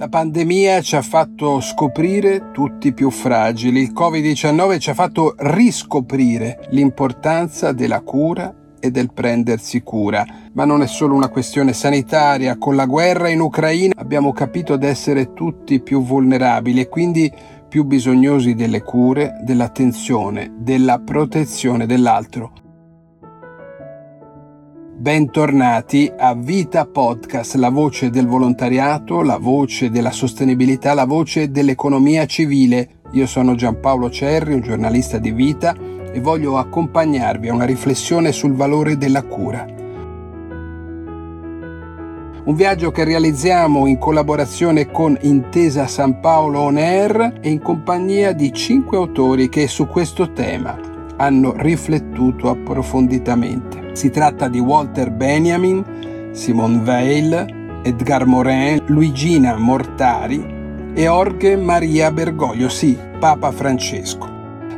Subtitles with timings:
[0.00, 6.66] La pandemia ci ha fatto scoprire tutti più fragili, il Covid-19 ci ha fatto riscoprire
[6.70, 10.24] l'importanza della cura e del prendersi cura.
[10.54, 14.86] Ma non è solo una questione sanitaria, con la guerra in Ucraina abbiamo capito di
[14.86, 17.30] essere tutti più vulnerabili e quindi
[17.68, 22.59] più bisognosi delle cure, dell'attenzione, della protezione dell'altro.
[25.00, 32.26] Bentornati a Vita Podcast, la voce del volontariato, la voce della sostenibilità, la voce dell'economia
[32.26, 33.00] civile.
[33.12, 35.74] Io sono Giampaolo Cerri, un giornalista di Vita
[36.12, 39.64] e voglio accompagnarvi a una riflessione sul valore della cura.
[42.44, 48.32] Un viaggio che realizziamo in collaborazione con Intesa San Paolo On Air e in compagnia
[48.32, 50.78] di cinque autori che su questo tema
[51.16, 53.79] hanno riflettuto approfonditamente.
[53.92, 60.58] Si tratta di Walter Benjamin, Simone Weil, Edgar Morin, Luigina Mortari
[60.94, 64.28] e Jorge Maria Bergoglio, sì, Papa Francesco.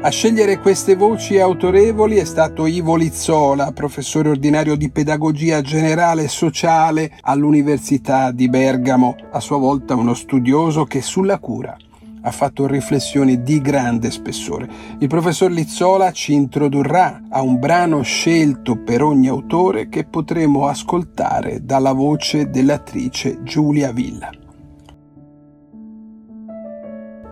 [0.00, 6.28] A scegliere queste voci autorevoli è stato Ivo Lizzola, professore ordinario di pedagogia generale e
[6.28, 11.76] sociale all'Università di Bergamo, a sua volta uno studioso che sulla cura
[12.22, 14.68] ha fatto riflessioni di grande spessore.
[14.98, 21.64] Il professor Lizzola ci introdurrà a un brano scelto per ogni autore che potremo ascoltare
[21.64, 24.30] dalla voce dell'attrice Giulia Villa.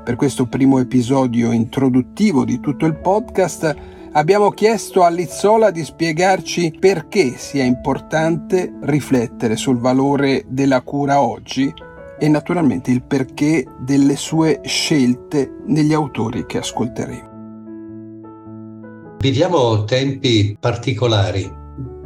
[0.02, 3.77] Per questo primo episodio introduttivo di tutto il podcast
[4.12, 11.72] abbiamo chiesto a Lizzola di spiegarci perché sia importante riflettere sul valore della cura oggi
[12.20, 17.28] e naturalmente il perché delle sue scelte negli autori che ascolteremo.
[19.18, 21.58] Viviamo tempi particolari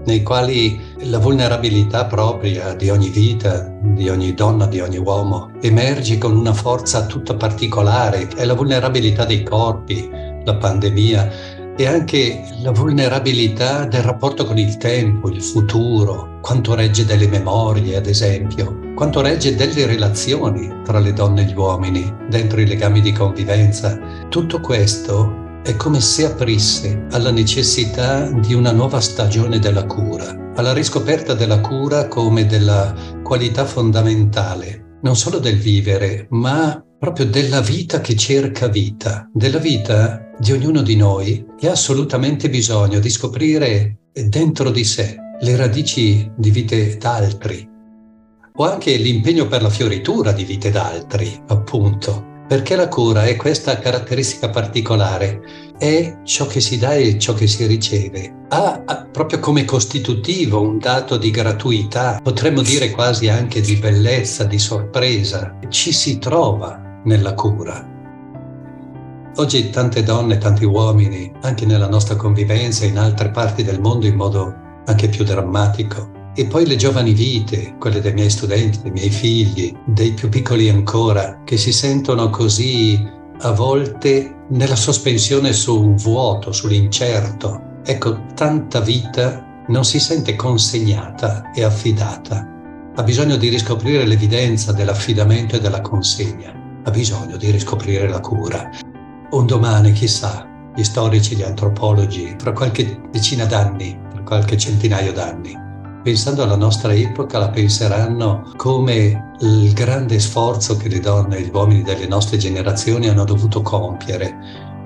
[0.07, 6.19] nei quali la vulnerabilità propria di ogni vita, di ogni donna, di ogni uomo, emerge
[6.19, 8.29] con una forza tutta particolare.
[8.29, 10.09] È la vulnerabilità dei corpi,
[10.45, 11.31] la pandemia,
[11.77, 17.97] e anche la vulnerabilità del rapporto con il tempo, il futuro, quanto regge delle memorie,
[17.97, 23.01] ad esempio, quanto regge delle relazioni tra le donne e gli uomini, dentro i legami
[23.01, 23.99] di convivenza.
[24.29, 30.73] Tutto questo è come se aprisse alla necessità di una nuova stagione della cura, alla
[30.73, 38.01] riscoperta della cura come della qualità fondamentale, non solo del vivere, ma proprio della vita
[38.01, 43.99] che cerca vita, della vita di ognuno di noi che ha assolutamente bisogno di scoprire
[44.13, 47.73] dentro di sé le radici di vite d'altri
[48.57, 52.33] o anche l'impegno per la fioritura di vite d'altri, appunto.
[52.47, 57.49] Perché la cura è questa caratteristica particolare, è ciò che si dà e ciò che
[57.49, 58.45] si riceve.
[58.51, 64.45] Ha, ha proprio come costitutivo un dato di gratuità, potremmo dire quasi anche di bellezza,
[64.45, 65.59] di sorpresa.
[65.69, 67.94] Ci si trova nella cura.
[69.37, 74.15] Oggi tante donne, tanti uomini, anche nella nostra convivenza in altre parti del mondo in
[74.15, 74.55] modo
[74.87, 79.77] anche più drammatico, e poi le giovani vite, quelle dei miei studenti, dei miei figli,
[79.87, 83.05] dei più piccoli ancora, che si sentono così
[83.41, 87.81] a volte nella sospensione su un vuoto, sull'incerto.
[87.85, 92.49] Ecco, tanta vita non si sente consegnata e affidata.
[92.95, 96.53] Ha bisogno di riscoprire l'evidenza dell'affidamento e della consegna.
[96.85, 98.71] Ha bisogno di riscoprire la cura.
[99.35, 100.47] Un domani, chissà,
[100.77, 105.59] gli storici, gli antropologi, fra qualche decina d'anni, fra qualche centinaio d'anni,
[106.05, 111.51] pensando alla nostra epoca, la penseranno come il grande sforzo che le donne e gli
[111.53, 114.37] uomini delle nostre generazioni hanno dovuto compiere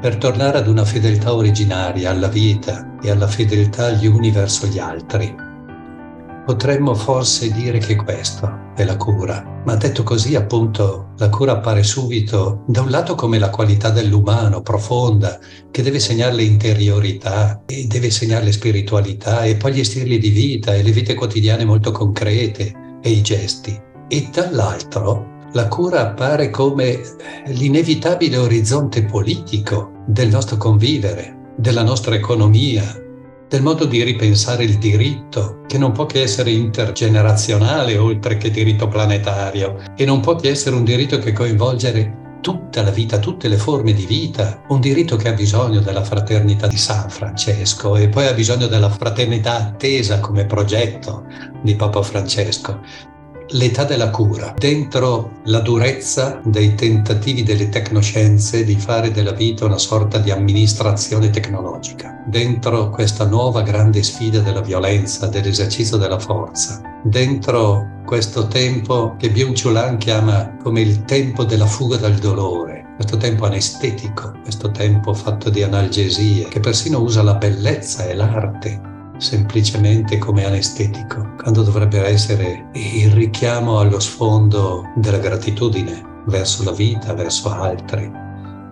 [0.01, 4.79] per tornare ad una fedeltà originaria alla vita e alla fedeltà gli uni verso gli
[4.79, 5.48] altri.
[6.49, 11.83] Potremmo forse dire che questa è la cura, ma detto così appunto la cura appare
[11.83, 15.39] subito da un lato come la qualità dell'umano profonda
[15.71, 20.73] che deve segnare l'interiorità e deve segnare le spiritualità e poi gli stili di vita
[20.73, 23.79] e le vite quotidiane molto concrete e i gesti.
[24.09, 27.03] E dall'altro la cura appare come
[27.49, 32.91] l'inevitabile orizzonte politico del nostro convivere, della nostra economia,
[33.49, 38.89] del modo di ripensare il diritto, che non può che essere intergenerazionale oltre che diritto
[38.89, 43.57] planetario e non può che essere un diritto che coinvolgere tutta la vita, tutte le
[43.57, 48.27] forme di vita, un diritto che ha bisogno della fraternità di San Francesco e poi
[48.27, 51.25] ha bisogno della fraternità attesa come progetto
[51.63, 52.81] di Papa Francesco
[53.51, 59.79] l'età della cura, dentro la durezza dei tentativi delle tecnoscienze di fare della vita una
[59.79, 67.97] sorta di amministrazione tecnologica, dentro questa nuova grande sfida della violenza, dell'esercizio della forza, dentro
[68.05, 74.33] questo tempo che Byung-Chul chiama come il tempo della fuga dal dolore, questo tempo anestetico,
[74.43, 78.88] questo tempo fatto di analgesie, che persino usa la bellezza e l'arte
[79.19, 87.15] semplicemente come anestetico, quando dovrebbe essere il richiamo allo sfondo della gratitudine verso la vita,
[87.15, 88.11] verso altri.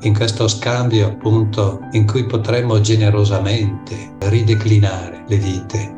[0.01, 5.95] In questo scambio appunto in cui potremmo generosamente rideclinare le vite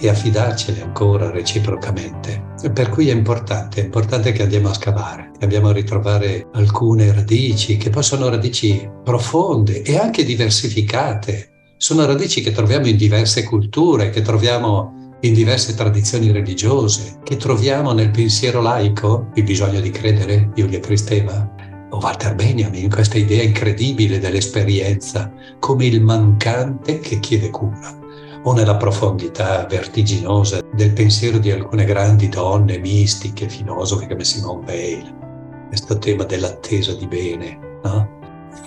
[0.00, 2.42] e affidarcele ancora reciprocamente.
[2.72, 7.12] Per cui è importante, è importante che andiamo a scavare, che andiamo a ritrovare alcune
[7.12, 11.48] radici che poi sono radici profonde e anche diversificate.
[11.82, 17.92] Sono radici che troviamo in diverse culture, che troviamo in diverse tradizioni religiose, che troviamo
[17.92, 24.18] nel pensiero laico, il bisogno di credere, Giulia Cristeva, o Walter Benjamin, questa idea incredibile
[24.18, 27.98] dell'esperienza come il mancante che chiede cura
[28.42, 35.68] o nella profondità vertiginosa del pensiero di alcune grandi donne mistiche, filosofe come Simone Weil,
[35.68, 38.18] questo tema dell'attesa di bene, no?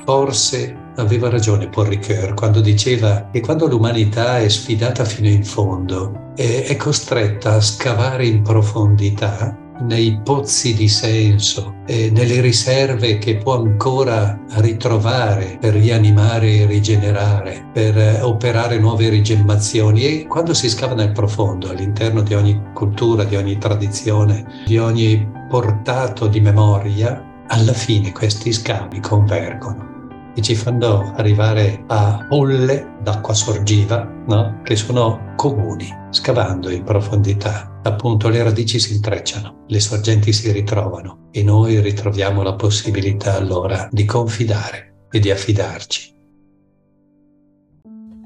[0.06, 6.32] Forse aveva ragione Paul Ricoeur quando diceva che quando l'umanità è sfidata fino in fondo
[6.36, 14.40] è costretta a scavare in profondità, nei pozzi di senso, nelle riserve che può ancora
[14.56, 20.06] ritrovare per rianimare e rigenerare, per operare nuove rigemmazioni.
[20.06, 25.28] E quando si scava nel profondo, all'interno di ogni cultura, di ogni tradizione, di ogni
[25.50, 27.24] portato di memoria,
[27.54, 34.62] alla fine questi scavi convergono e ci fanno arrivare a bolle d'acqua sorgiva no?
[34.64, 37.80] che sono comuni, scavando in profondità.
[37.84, 43.88] Appunto le radici si intrecciano, le sorgenti si ritrovano e noi ritroviamo la possibilità allora
[43.92, 46.12] di confidare e di affidarci.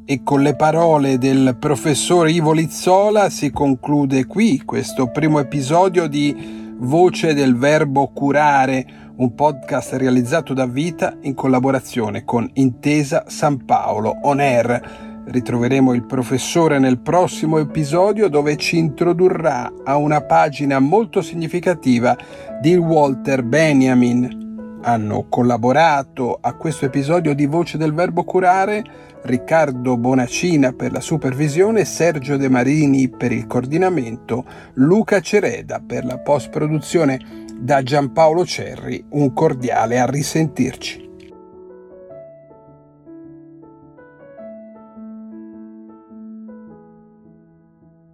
[0.06, 6.64] E con le parole del professor Ivo Lizzola si conclude qui questo primo episodio di
[6.80, 14.20] Voce del Verbo Curare, un podcast realizzato da Vita in collaborazione con Intesa San Paolo
[14.24, 15.26] On Air.
[15.26, 22.16] Ritroveremo il professore nel prossimo episodio dove ci introdurrà a una pagina molto significativa
[22.62, 24.47] di Walter Benjamin.
[24.82, 28.84] Hanno collaborato a questo episodio di Voce del Verbo Curare
[29.24, 34.46] Riccardo Bonacina per la supervisione, Sergio De Marini per il coordinamento,
[34.76, 41.07] Luca Cereda per la post-produzione da Giampaolo Cerri un cordiale a risentirci.